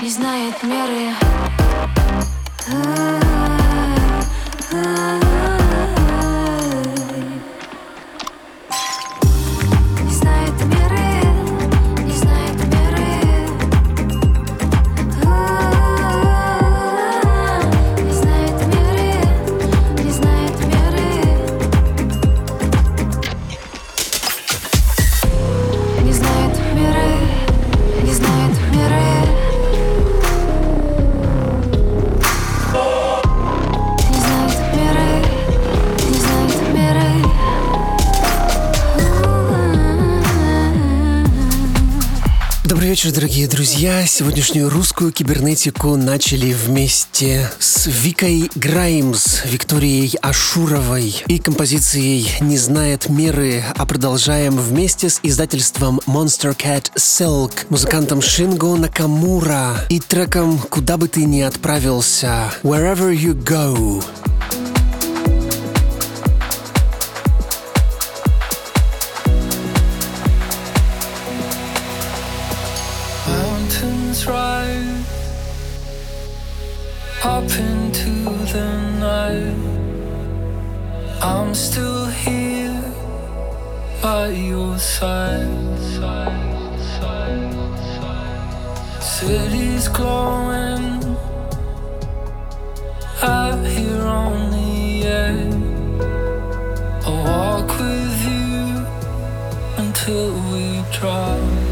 [0.00, 1.12] Не знает меры
[43.80, 44.04] друзья.
[44.04, 53.64] Сегодняшнюю русскую кибернетику начали вместе с Викой Граймс, Викторией Ашуровой и композицией «Не знает меры»,
[53.74, 61.08] а продолжаем вместе с издательством Monster Cat Silk, музыкантом Шинго Накамура и треком «Куда бы
[61.08, 64.04] ты ни отправился» «Wherever You Go».
[77.22, 78.10] Up into
[78.52, 79.54] the night.
[81.22, 82.82] I'm still here
[84.02, 85.68] by your side.
[89.02, 91.16] City's glowing
[93.22, 95.54] out here on the edge.
[97.04, 98.86] I'll walk with you
[99.76, 101.69] until we drop.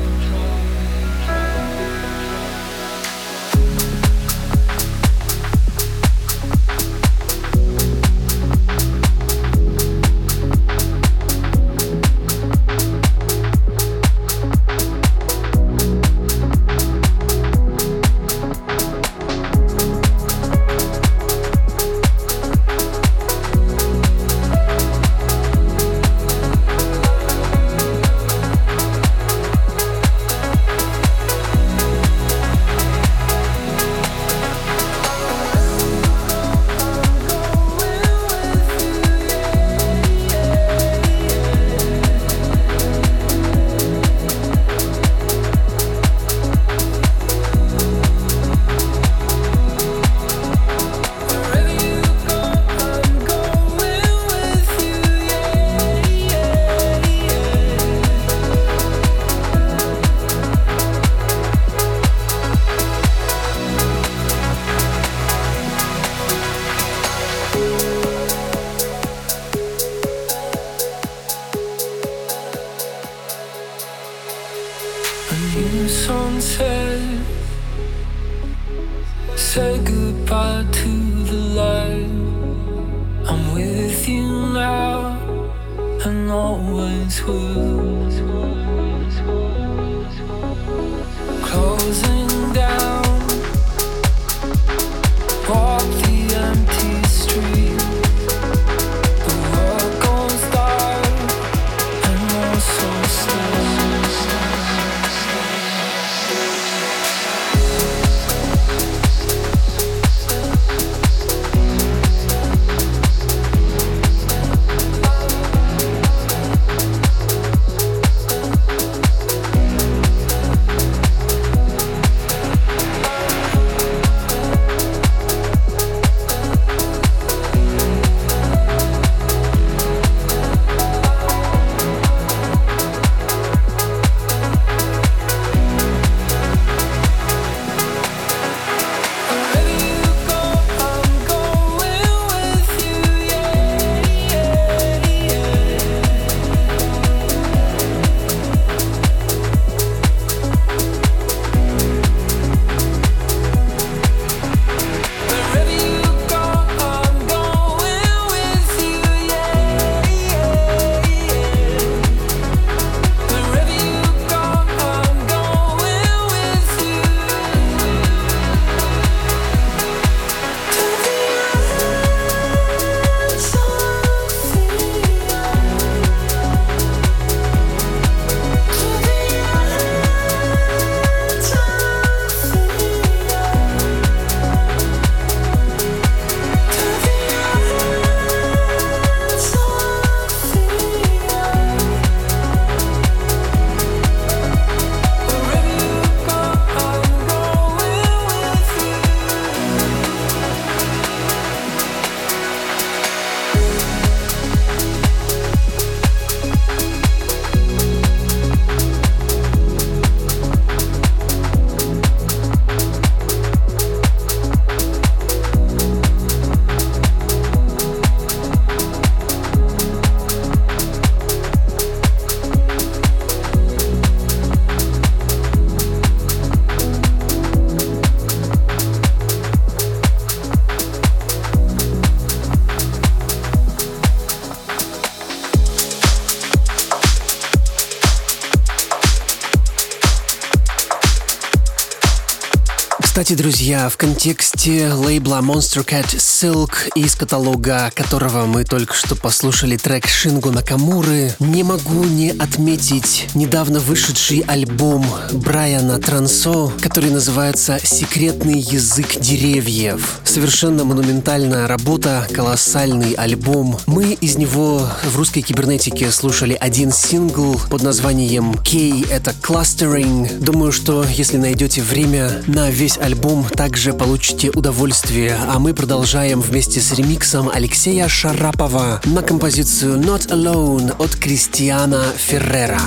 [243.19, 249.77] Кстати, друзья, в контексте лейбла Monster Cat Silk, из каталога которого мы только что послушали
[249.77, 258.61] трек Шингу Накамуры, не могу не отметить недавно вышедший альбом Брайана Трансо, который называется «Секретный
[258.61, 260.21] язык деревьев».
[260.23, 263.81] Совершенно монументальная работа, колоссальный альбом.
[263.87, 270.39] Мы из него в русской кибернетике слушали один сингл под названием «Кей»,— это «Clustering».
[270.39, 276.43] Думаю, что если найдете время на весь альбом, альбом также получите удовольствие, а мы продолжаем
[276.43, 282.81] вместе с ремиксом Алексея Шарапова на композицию «Not Alone» от Кристиана Феррера.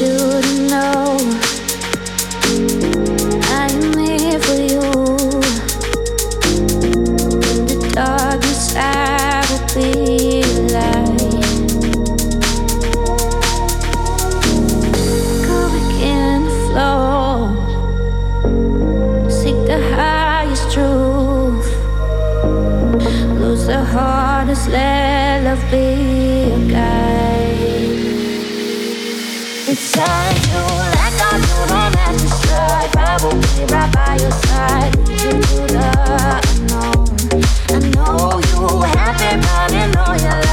[0.00, 0.67] I
[40.20, 40.47] your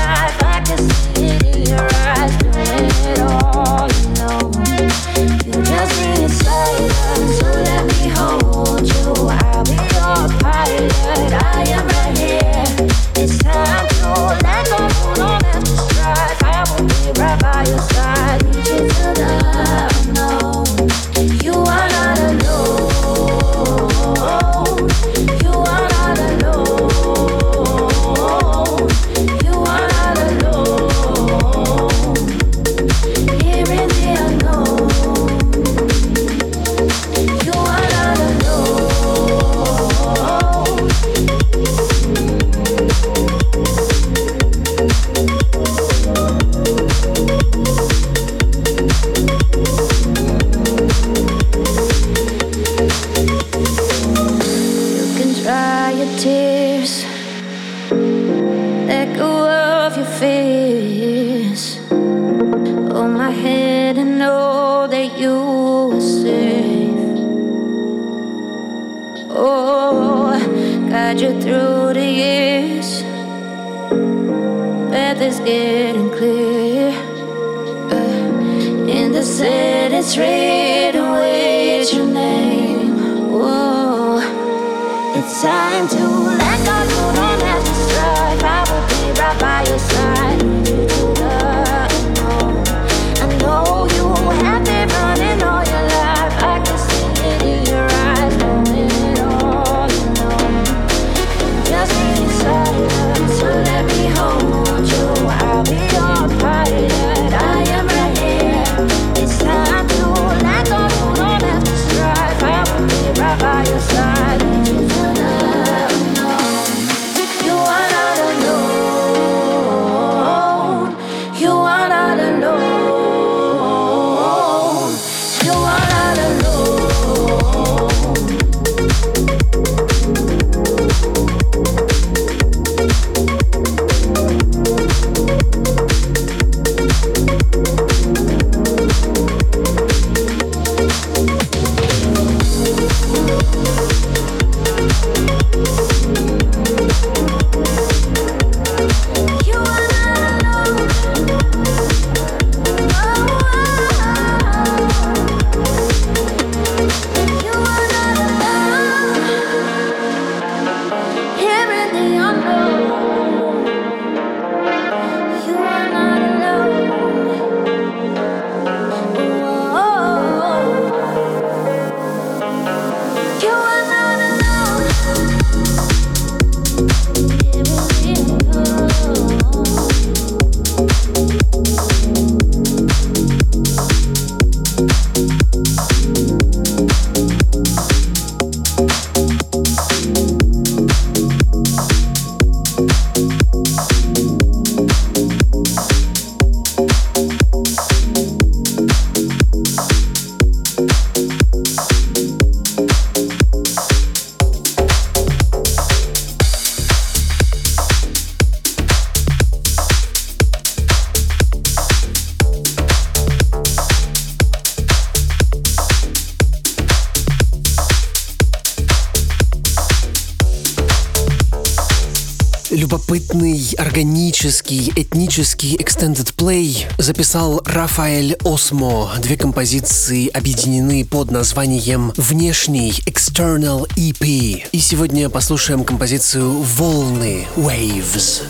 [227.16, 229.10] написал Рафаэль Осмо.
[229.22, 234.68] Две композиции объединены под названием «Внешний External EP».
[234.70, 238.42] И сегодня послушаем композицию «Волны» Waves.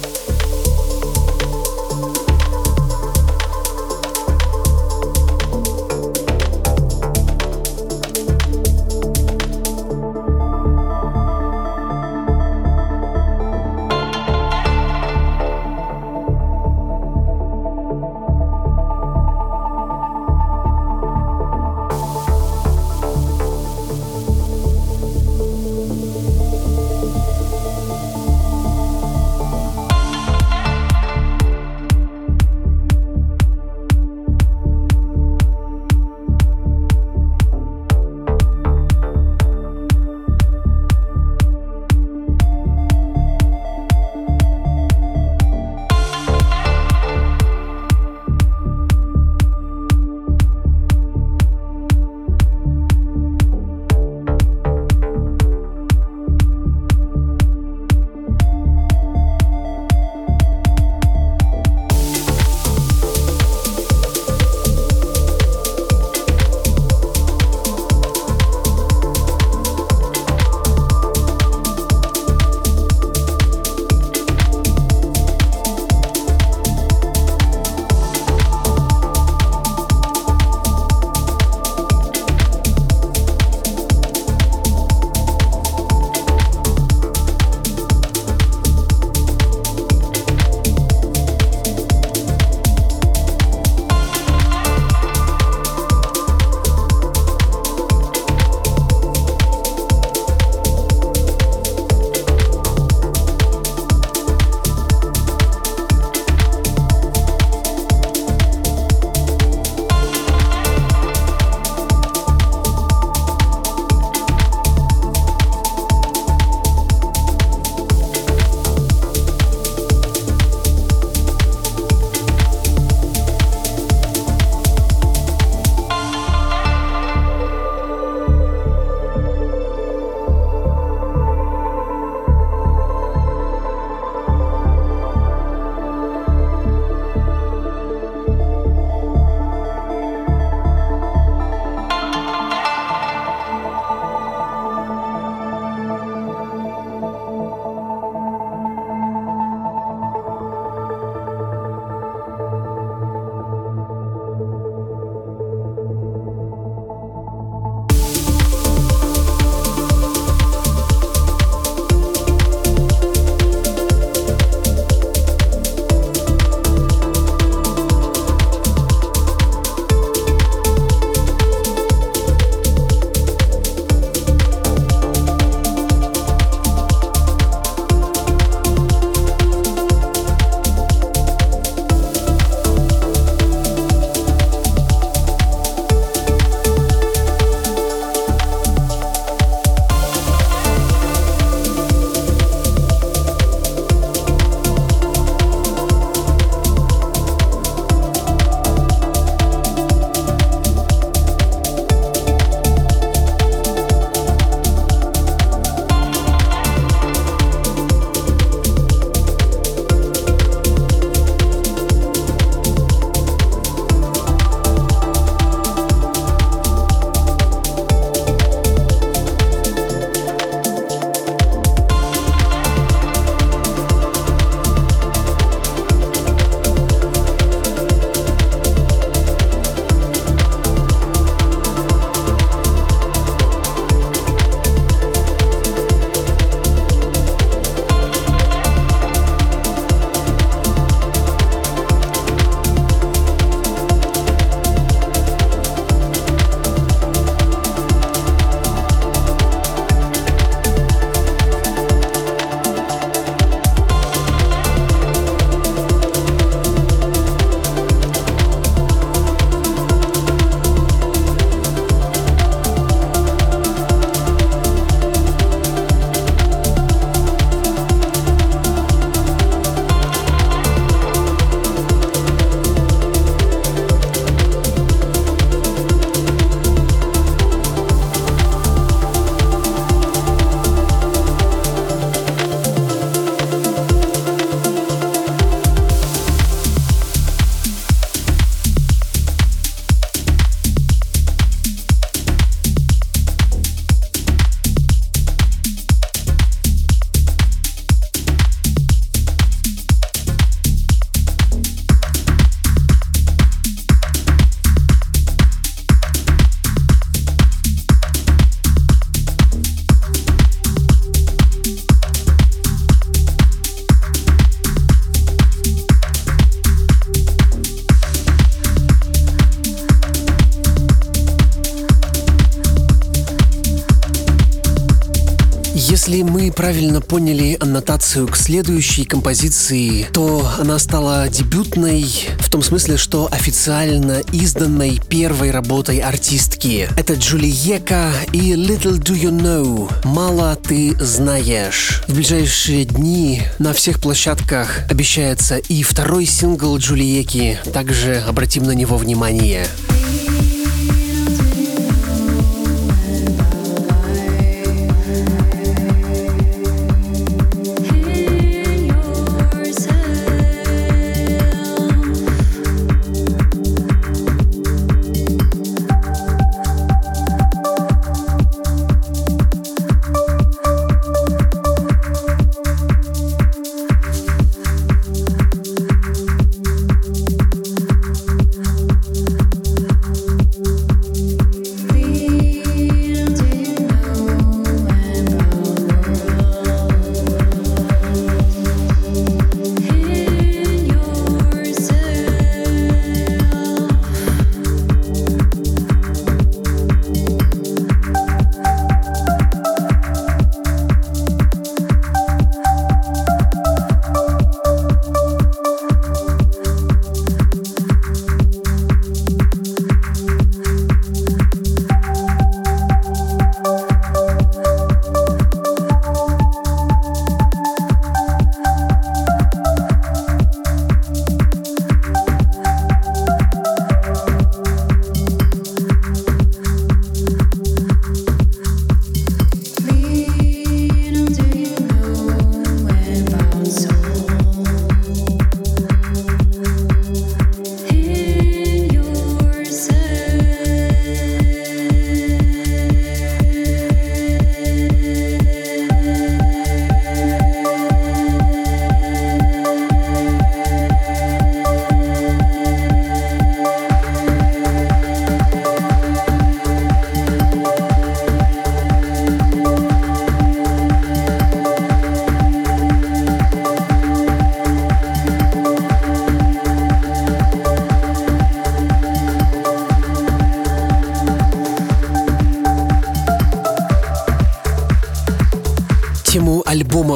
[326.55, 332.05] Правильно поняли аннотацию к следующей композиции, то она стала дебютной
[332.39, 336.87] в том смысле, что официально изданной первой работой артистки.
[336.97, 339.91] Это Джулиека и Little Do You Know.
[340.05, 342.03] Мало ты знаешь.
[342.07, 347.59] В ближайшие дни на всех площадках обещается и второй сингл Джулиеки.
[347.73, 349.65] Также обратим на него внимание.
[349.65, 349.94] Тему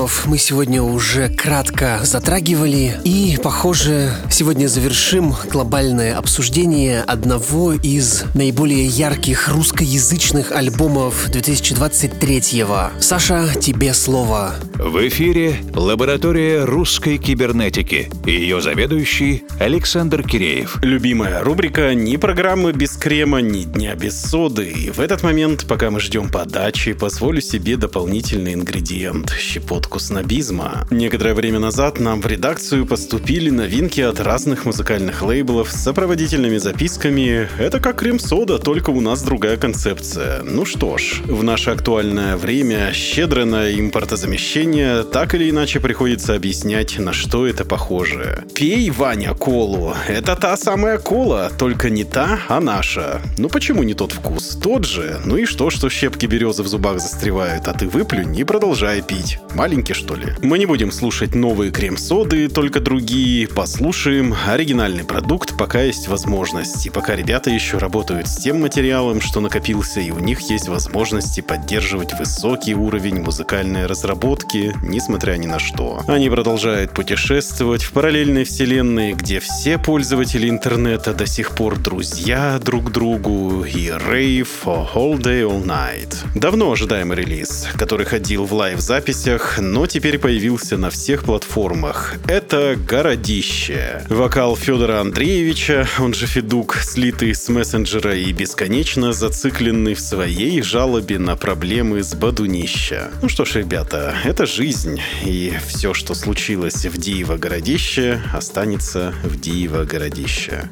[0.10, 3.00] альбомов мы сегодня уже кратко затрагивали.
[3.04, 13.00] И, похоже, сегодня завершим глобальное обсуждение одного из наиболее ярких русскоязычных альбомов 2023-го.
[13.00, 14.56] Саша, тебе слово.
[14.80, 18.10] В эфире лаборатория русской кибернетики.
[18.26, 20.78] Ее заведующий Александр Киреев.
[20.82, 24.72] Любимая рубрика «Ни программы без крема, ни дня без соды».
[24.72, 30.88] И в этот момент, пока мы ждем подачи, позволю себе дополнительный ингредиент– щепотку снобизма.
[30.92, 37.50] Некоторое время назад нам в редакцию поступили новинки от разных музыкальных лейблов с сопроводительными записками.
[37.60, 40.42] Это как крем-сода, только у нас другая концепция.
[40.44, 44.69] Ну что ж, в наше актуальное время, щедро на импортозамещение,
[45.12, 48.44] так или иначе приходится объяснять, на что это похоже.
[48.56, 49.94] Пей, Ваня, колу.
[50.08, 53.22] Это та самая кола, только не та, а наша.
[53.38, 54.58] Ну почему не тот вкус?
[54.62, 55.20] Тот же.
[55.26, 59.40] Ну и что, что щепки березы в зубах застревают, а ты выплюнь и продолжай пить.
[59.56, 60.34] Маленький, что ли?
[60.42, 63.48] Мы не будем слушать новые крем-соды, только другие.
[63.48, 66.86] Послушаем оригинальный продукт, пока есть возможность.
[66.86, 71.42] И пока ребята еще работают с тем материалом, что накопился, и у них есть возможности
[71.42, 76.02] поддерживать высокий уровень музыкальной разработки, несмотря ни на что.
[76.08, 82.92] Они продолжают путешествовать в параллельной вселенной, где все пользователи интернета до сих пор друзья друг
[82.92, 86.16] другу и рейв for all day all night.
[86.36, 92.16] Давно ожидаемый релиз, который ходил в лайв-записях, но теперь появился на всех платформах.
[92.28, 94.04] Это «Городище».
[94.10, 101.20] Вокал Федора Андреевича, он же Федук, слитый с мессенджера и бесконечно зацикленный в своей жалобе
[101.20, 103.10] на проблемы с Бадунища.
[103.22, 109.40] Ну что ж, ребята, это жизнь, и все, что случилось в Диево городище, останется в
[109.40, 110.68] Диево городище.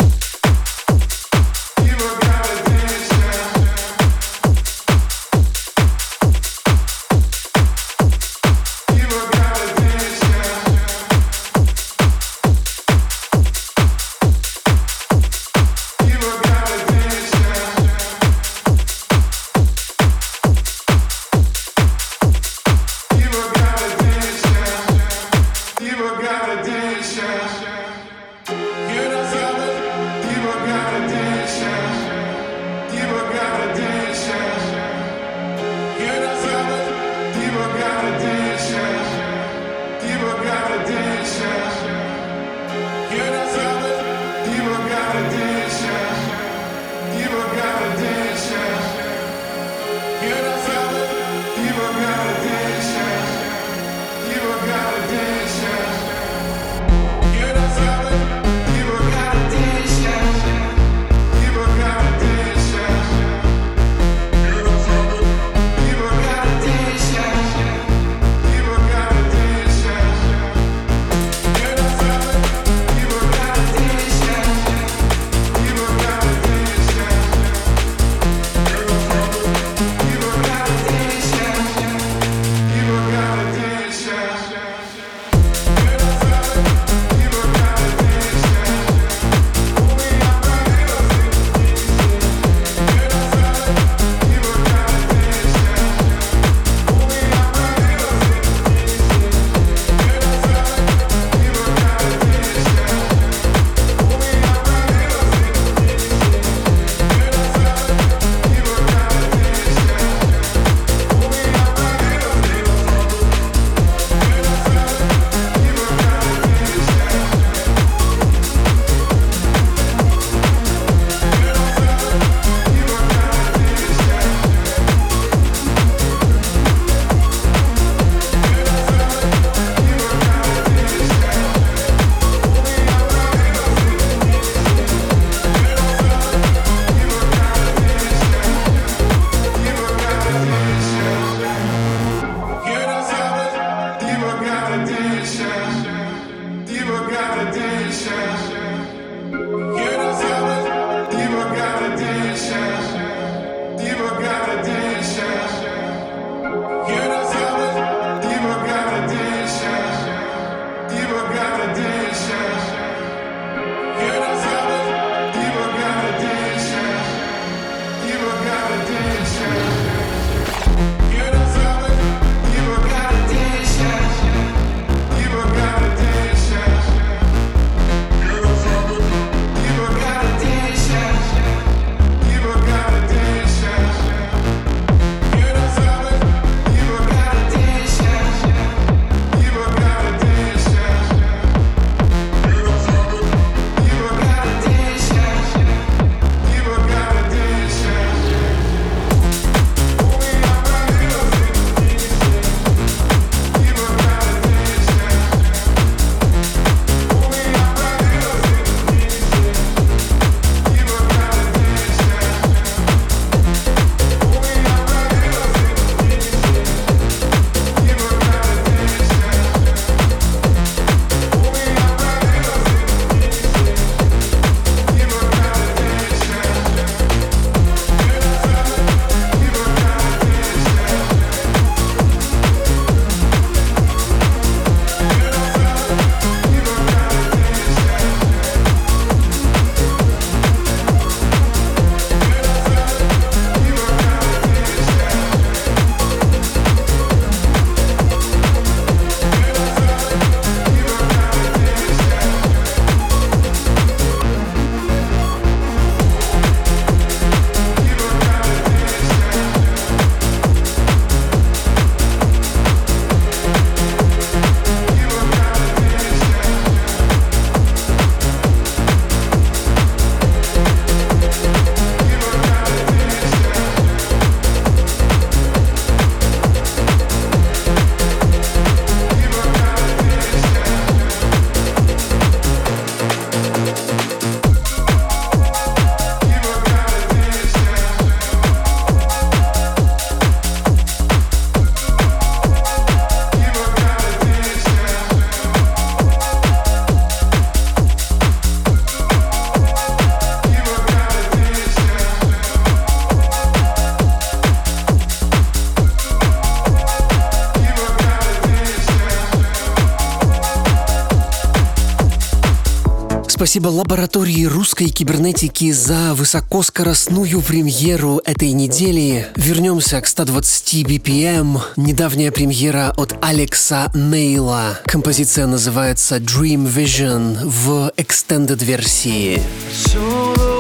[313.58, 319.26] Спасибо лаборатории русской кибернетики за высокоскоростную премьеру этой недели.
[319.36, 321.60] Вернемся к 120 BPM.
[321.76, 324.80] Недавняя премьера от Алекса Нейла.
[324.86, 329.42] Композиция называется Dream Vision в extended версии.
[329.72, 330.57] Saw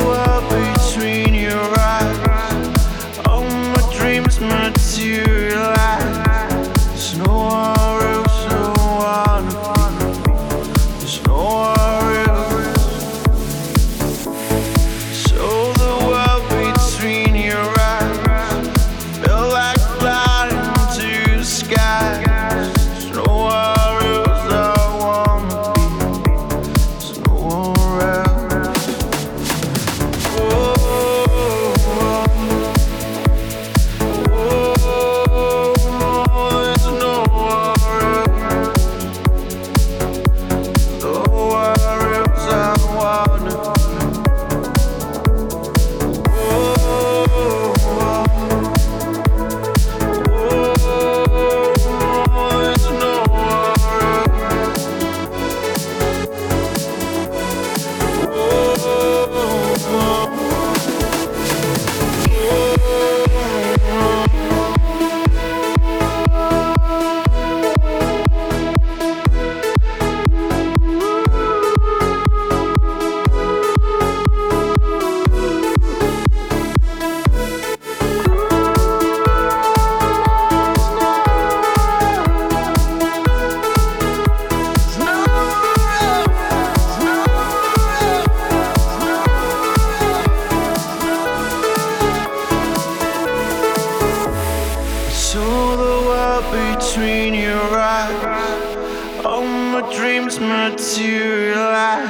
[99.79, 102.09] My dreams materialize.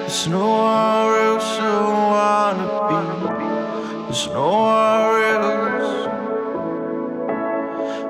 [0.00, 1.62] There's nowhere else I
[2.10, 3.00] wanna be.
[4.06, 5.92] There's nowhere else.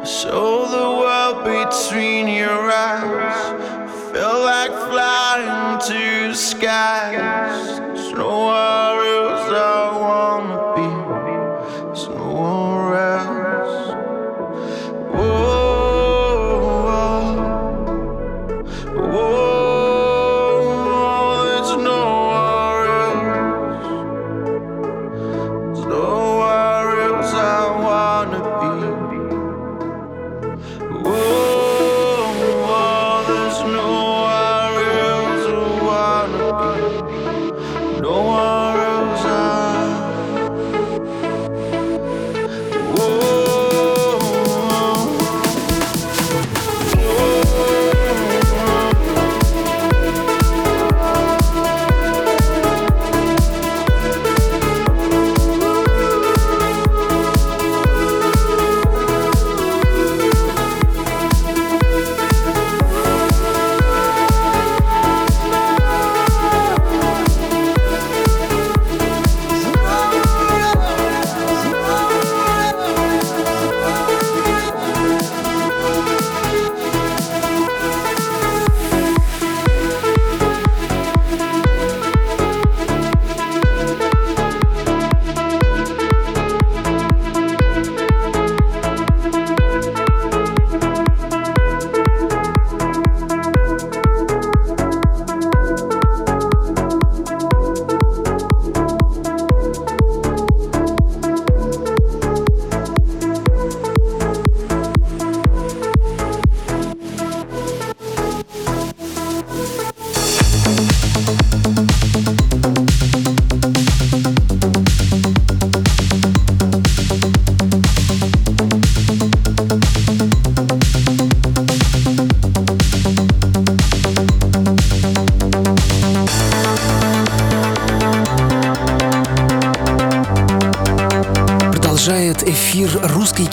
[0.00, 3.44] I Saw the world between your eyes.
[3.52, 7.01] I Felt like flying to the skies.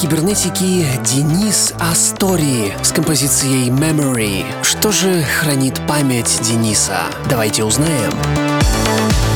[0.09, 4.43] Кибернетики Денис Астори с композицией Memory.
[4.63, 7.01] Что же хранит память Дениса?
[7.29, 8.13] Давайте узнаем.
[8.89, 9.28] Thank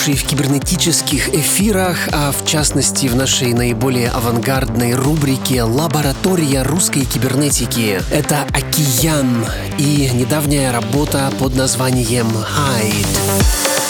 [0.00, 7.04] уже бывавший в кибернетических эфирах, а в частности в нашей наиболее авангардной рубрике «Лаборатория русской
[7.04, 8.00] кибернетики».
[8.10, 9.44] Это «Океан»
[9.78, 13.89] и недавняя работа под названием «Hide».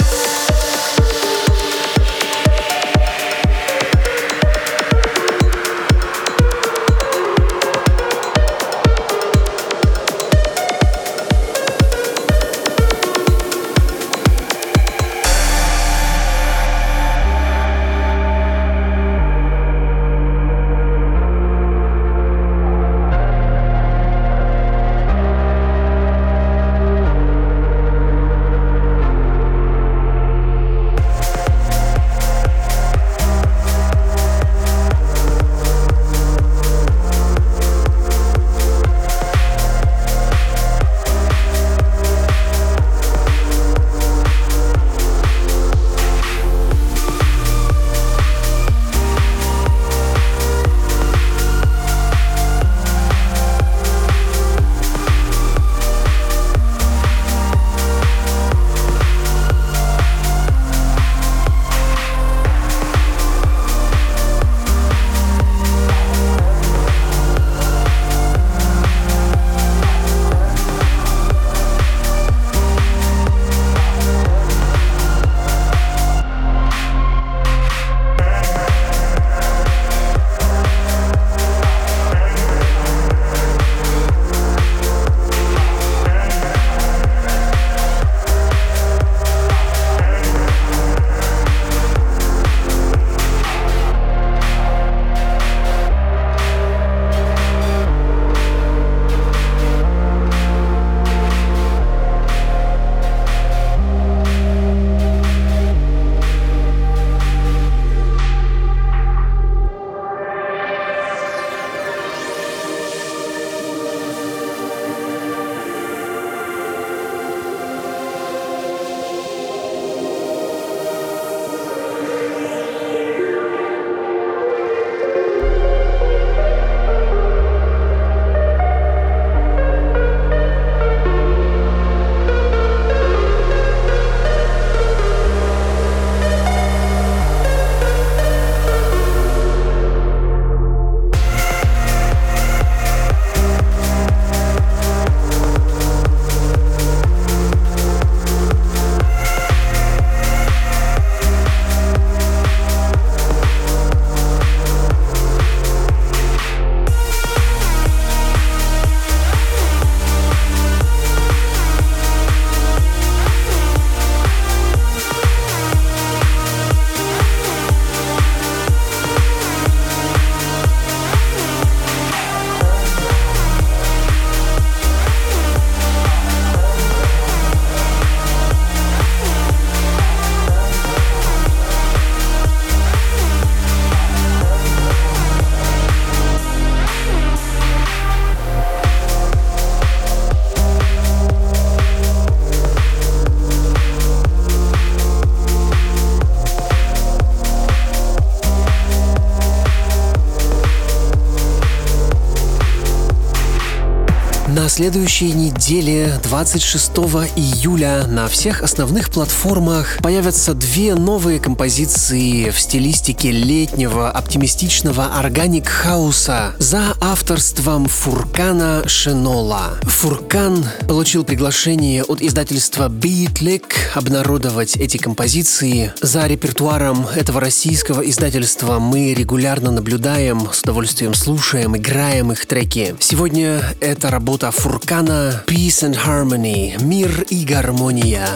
[204.81, 206.91] Следующей неделе, 26
[207.37, 216.55] июля, на всех основных платформах появятся две новые композиции в стилистике летнего оптимистичного органик хауса
[216.59, 219.79] за авторством Фуркана Шенола.
[219.83, 225.93] Фуркан получил приглашение от издательства Beatlick обнародовать эти композиции.
[226.01, 232.95] За репертуаром этого российского издательства мы регулярно наблюдаем, с удовольствием слушаем, играем их треки.
[233.01, 238.27] Сегодня это работа Фуркана Peace and Harmony, мир и гармония.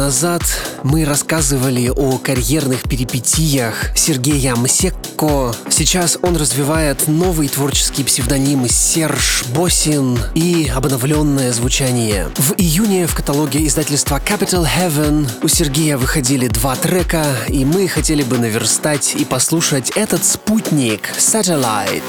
[0.00, 0.42] Назад
[0.82, 5.54] мы рассказывали о карьерных перипетиях Сергея Мсекко.
[5.68, 12.30] Сейчас он развивает новый творческий псевдоним Серж Босин и обновленное звучание.
[12.36, 18.22] В июне в каталоге издательства Capital Heaven у Сергея выходили два трека, и мы хотели
[18.22, 22.02] бы наверстать и послушать этот спутник Satellite.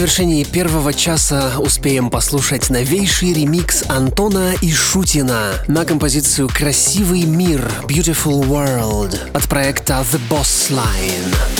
[0.00, 8.40] Завершении первого часа успеем послушать новейший ремикс Антона и Шутина на композицию «Красивый мир» Beautiful
[8.46, 11.59] World от проекта The Boss Line.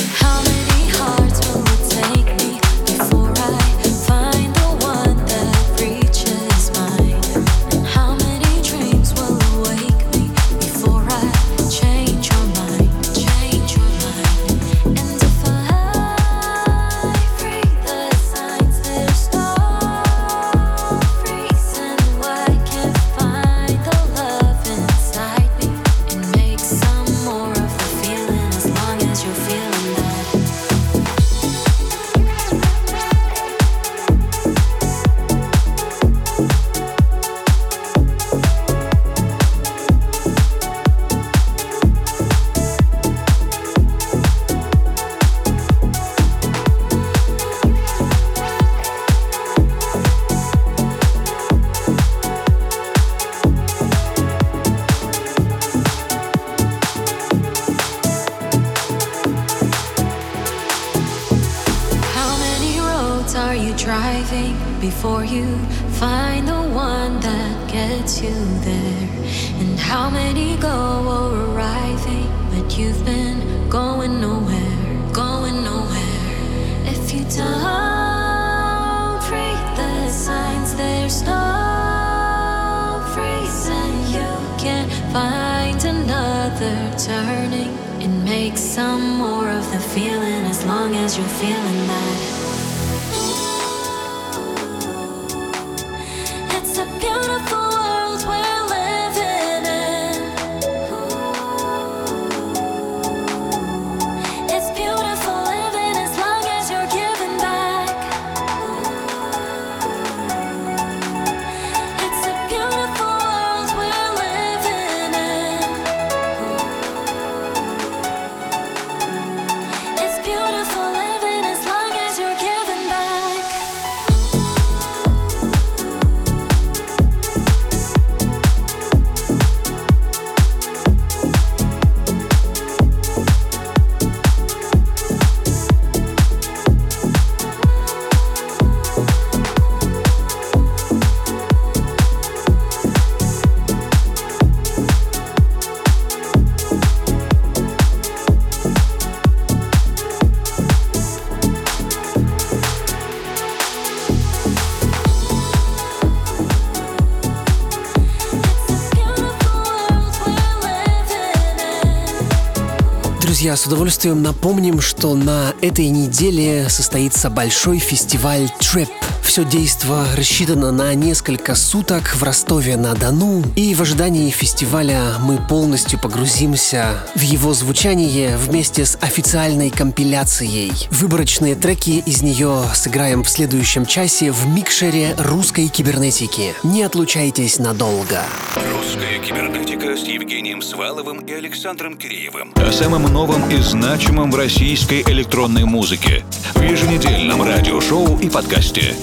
[163.40, 168.90] Друзья, с удовольствием напомним, что на этой неделе состоится большой фестиваль Trip.
[169.30, 177.06] Все действо рассчитано на несколько суток в Ростове-на-Дону, и в ожидании фестиваля мы полностью погрузимся
[177.14, 180.72] в его звучание вместе с официальной компиляцией.
[180.90, 186.52] Выборочные треки из нее сыграем в следующем часе в микшере русской кибернетики.
[186.64, 188.24] Не отлучайтесь надолго.
[188.56, 192.52] Русская кибернетика с Евгением Сваловым и Александром Киреевым.
[192.56, 196.24] О самом новом и значимом в российской электронной музыке.
[196.56, 198.96] В еженедельном радиошоу и подкасте.